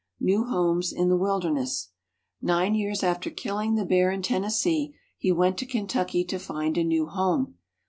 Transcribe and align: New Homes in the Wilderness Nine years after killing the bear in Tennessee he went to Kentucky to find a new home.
New 0.19 0.45
Homes 0.45 0.91
in 0.91 1.09
the 1.09 1.15
Wilderness 1.15 1.91
Nine 2.41 2.73
years 2.73 3.03
after 3.03 3.29
killing 3.29 3.75
the 3.75 3.85
bear 3.85 4.09
in 4.09 4.23
Tennessee 4.23 4.95
he 5.19 5.31
went 5.31 5.59
to 5.59 5.67
Kentucky 5.67 6.23
to 6.25 6.39
find 6.39 6.75
a 6.75 6.83
new 6.83 7.05
home. 7.05 7.59